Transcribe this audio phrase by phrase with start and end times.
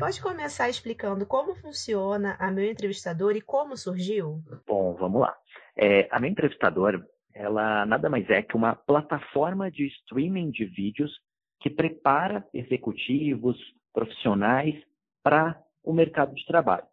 [0.00, 4.40] pode começar explicando como funciona a Meu Entrevistador e como surgiu?
[4.66, 5.36] Bom, vamos lá.
[5.76, 7.04] É, a Meu Entrevistador,
[7.34, 11.12] ela nada mais é que uma plataforma de streaming de vídeos
[11.60, 13.58] que prepara executivos,
[13.92, 14.74] profissionais
[15.22, 16.86] para o mercado de trabalho.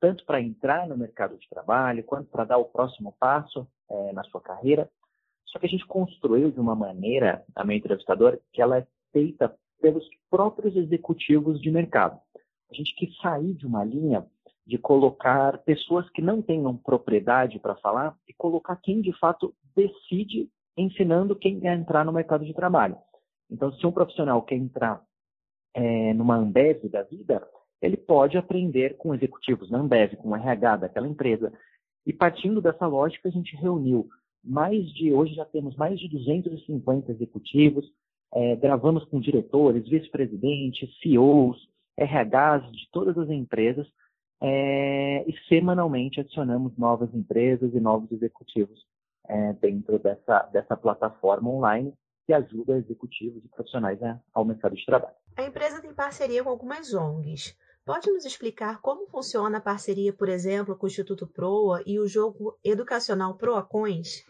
[0.00, 4.22] Tanto para entrar no mercado de trabalho, quanto para dar o próximo passo é, na
[4.22, 4.88] sua carreira.
[5.46, 9.52] Só que a gente construiu de uma maneira, a Meu Entrevistador, que ela é feita
[9.80, 12.20] pelos próprios executivos de mercado.
[12.72, 14.26] A gente quis sair de uma linha
[14.66, 20.48] de colocar pessoas que não tenham propriedade para falar e colocar quem de fato decide
[20.76, 22.96] ensinando quem quer entrar no mercado de trabalho.
[23.50, 25.02] Então, se um profissional quer entrar
[25.74, 27.46] é, numa Ambev da vida,
[27.82, 31.52] ele pode aprender com executivos na Ambev, com o RH daquela empresa.
[32.06, 34.08] E partindo dessa lógica, a gente reuniu
[34.42, 37.84] mais de, hoje já temos mais de 250 executivos,
[38.34, 43.86] é, gravamos com diretores, vice-presidentes, CEOs, RHs de todas as empresas
[44.40, 48.84] é, e semanalmente adicionamos novas empresas e novos executivos
[49.28, 51.94] é, dentro dessa, dessa plataforma online
[52.26, 55.14] que ajuda executivos e profissionais né, ao mercado de trabalho.
[55.36, 57.56] A empresa tem parceria com algumas ONGs.
[57.84, 62.06] Pode nos explicar como funciona a parceria, por exemplo, com o Instituto Proa e o
[62.06, 64.24] jogo educacional Proacões?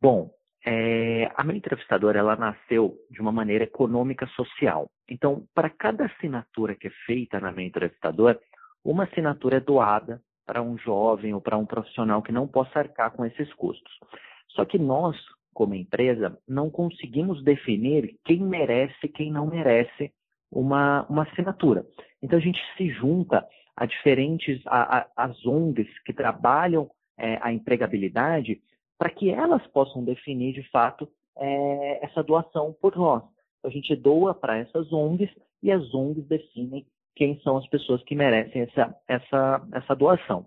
[0.00, 0.30] Bom,
[0.64, 4.86] é, a minha entrevistadora ela nasceu de uma maneira econômica social.
[5.08, 8.38] Então, para cada assinatura que é feita na minha entrevistadora,
[8.84, 13.10] uma assinatura é doada para um jovem ou para um profissional que não possa arcar
[13.12, 13.92] com esses custos.
[14.50, 15.16] Só que nós,
[15.52, 20.12] como empresa, não conseguimos definir quem merece e quem não merece
[20.50, 21.84] uma, uma assinatura.
[22.22, 27.52] Então, a gente se junta a diferentes a, a, as ONGs que trabalham é, a
[27.52, 28.60] empregabilidade
[28.98, 33.22] para que elas possam definir de fato é, essa doação por nós.
[33.66, 35.30] A gente doa para essas ONGs
[35.62, 36.86] e as ONGs definem
[37.16, 40.46] quem são as pessoas que merecem essa, essa, essa doação.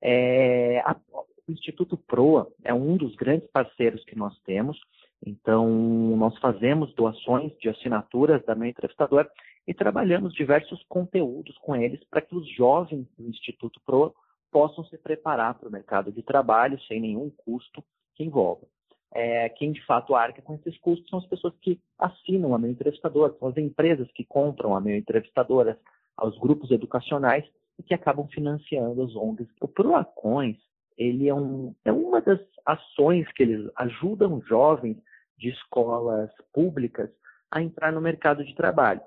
[0.00, 4.78] É, a, o Instituto Proa é um dos grandes parceiros que nós temos,
[5.26, 5.68] então
[6.16, 9.28] nós fazemos doações de assinaturas da Meu Entrevistador
[9.66, 14.12] e trabalhamos diversos conteúdos com eles para que os jovens do Instituto Proa
[14.52, 17.82] possam se preparar para o mercado de trabalho sem nenhum custo
[18.14, 18.66] que envolva.
[19.14, 22.70] É, quem de fato arca com esses custos são as pessoas que assinam a meu
[22.70, 25.78] entrevistador, são as empresas que compram a meu entrevistadora,
[26.16, 27.44] aos grupos educacionais
[27.78, 29.48] e que acabam financiando as ONGs.
[29.60, 30.56] O Proacões,
[30.96, 34.96] ele é, um, é uma das ações que eles ajudam jovens
[35.38, 37.10] de escolas públicas
[37.50, 39.00] a entrar no mercado de trabalho.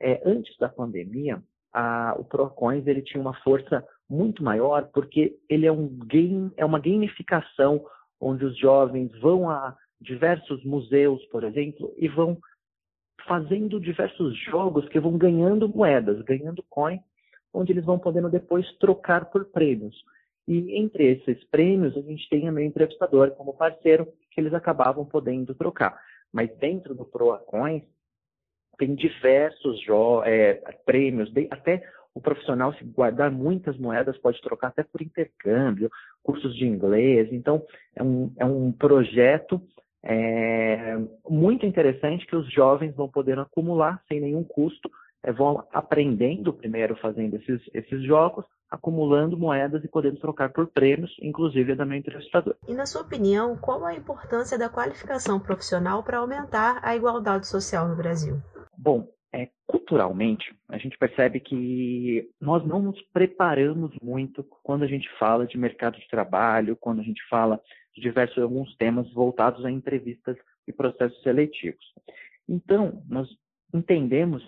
[0.00, 1.42] É, antes da pandemia,
[1.72, 6.64] a, o Procoins ele tinha uma força muito maior porque ele é, um game, é
[6.64, 7.84] uma gamificação
[8.20, 12.38] onde os jovens vão a diversos museus, por exemplo, e vão
[13.26, 17.00] fazendo diversos jogos que vão ganhando moedas, ganhando coins,
[17.52, 19.96] onde eles vão podendo depois trocar por prêmios.
[20.46, 25.54] E entre esses prêmios, a gente tem meu entrevistador como parceiro, que eles acabavam podendo
[25.54, 26.00] trocar.
[26.32, 27.82] Mas dentro do ProAcoins,
[28.78, 29.80] tem diversos
[30.24, 30.54] é,
[30.86, 31.82] prêmios, até
[32.18, 35.88] o profissional, se guardar muitas moedas, pode trocar até por intercâmbio,
[36.20, 37.28] cursos de inglês.
[37.32, 37.64] Então,
[37.94, 39.62] é um, é um projeto
[40.02, 40.96] é,
[41.28, 44.90] muito interessante que os jovens vão poder acumular sem nenhum custo,
[45.22, 51.14] é, vão aprendendo primeiro fazendo esses, esses jogos, acumulando moedas e podendo trocar por prêmios,
[51.22, 52.56] inclusive da minha entrevistador.
[52.66, 57.86] E na sua opinião, qual a importância da qualificação profissional para aumentar a igualdade social
[57.86, 58.42] no Brasil?
[58.76, 59.08] Bom,
[59.88, 65.56] culturalmente, a gente percebe que nós não nos preparamos muito quando a gente fala de
[65.56, 67.58] mercado de trabalho, quando a gente fala
[67.94, 71.84] de diversos alguns temas voltados a entrevistas e processos seletivos.
[72.46, 73.28] Então, nós
[73.72, 74.46] entendemos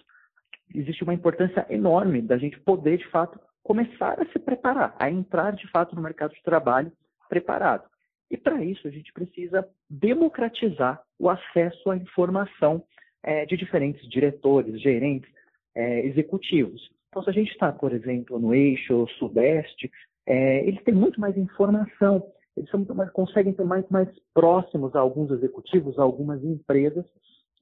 [0.70, 5.10] que existe uma importância enorme da gente poder, de fato, começar a se preparar, a
[5.10, 6.92] entrar, de fato, no mercado de trabalho
[7.30, 7.88] preparado.
[8.30, 12.84] E para isso, a gente precisa democratizar o acesso à informação
[13.22, 15.30] é, de diferentes diretores, gerentes,
[15.74, 16.90] é, executivos.
[17.08, 19.90] Então, se a gente está, por exemplo, no eixo sudeste,
[20.26, 22.24] é, eles têm muito mais informação,
[22.56, 27.04] eles são conseguem ser mais, mais próximos a alguns executivos, a algumas empresas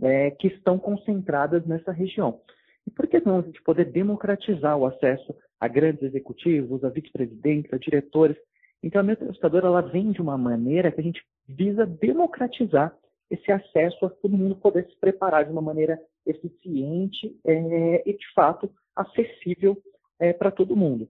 [0.03, 2.41] é, que estão concentradas nessa região.
[2.87, 7.73] E por que não a gente poder democratizar o acesso a grandes executivos, a vice-presidentes,
[7.73, 8.37] a diretores?
[8.83, 9.19] Então, a minha
[9.63, 12.95] ela vem de uma maneira que a gente visa democratizar
[13.31, 18.33] esse acesso a todo mundo poder se preparar de uma maneira eficiente é, e, de
[18.35, 19.77] fato, acessível
[20.19, 21.09] é, para todo mundo.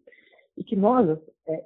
[0.56, 1.64] E que nós é,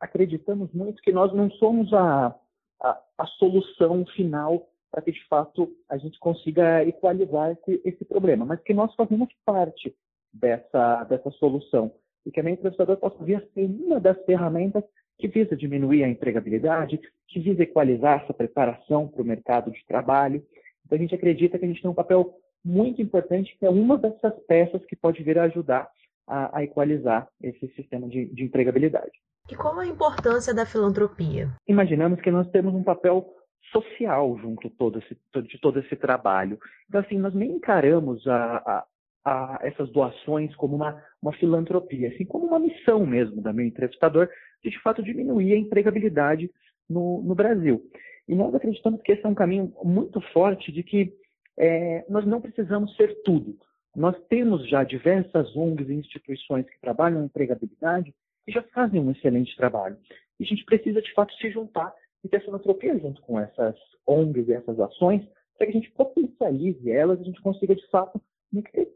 [0.00, 2.34] acreditamos muito que nós não somos a,
[2.82, 8.44] a, a solução final para que, de fato, a gente consiga equalizar esse, esse problema,
[8.44, 9.96] mas que nós fazemos parte
[10.32, 11.92] dessa, dessa solução
[12.26, 14.84] e que a mente entrevistador possa vir a ser uma das ferramentas
[15.22, 20.44] que visa diminuir a empregabilidade, que visa equalizar essa preparação para o mercado de trabalho.
[20.84, 22.34] Então, a gente acredita que a gente tem um papel
[22.64, 25.88] muito importante, que é uma dessas peças que pode vir a ajudar
[26.26, 29.12] a, a equalizar esse sistema de, de empregabilidade.
[29.48, 31.50] E qual a importância da filantropia?
[31.68, 33.24] Imaginamos que nós temos um papel
[33.70, 35.16] social junto todo esse,
[35.46, 36.58] de todo esse trabalho.
[36.88, 38.84] Então, assim, nós nem encaramos a, a,
[39.24, 44.28] a essas doações como uma, uma filantropia, assim como uma missão mesmo da meu entrevistador
[44.62, 46.50] de, de fato, diminuir a empregabilidade
[46.88, 47.82] no, no Brasil.
[48.28, 51.12] E nós acreditamos que esse é um caminho muito forte de que
[51.58, 53.56] é, nós não precisamos ser tudo.
[53.94, 58.14] Nós temos já diversas ONGs e instituições que trabalham na empregabilidade
[58.46, 59.96] e já fazem um excelente trabalho.
[60.40, 61.92] E a gente precisa, de fato, se juntar
[62.24, 63.76] e ter filantropia junto com essas
[64.06, 65.22] ONGs e essas ações
[65.56, 68.20] para que a gente potencialize elas e a gente consiga, de fato,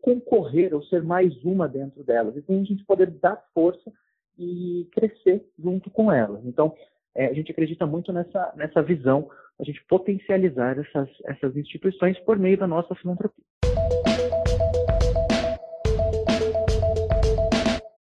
[0.00, 2.36] concorrer ou ser mais uma dentro delas.
[2.36, 3.92] E assim a gente poder dar força
[4.38, 6.44] e crescer junto com elas.
[6.44, 6.74] Então,
[7.14, 12.38] é, a gente acredita muito nessa, nessa visão, a gente potencializar essas, essas instituições por
[12.38, 13.44] meio da nossa filantropia.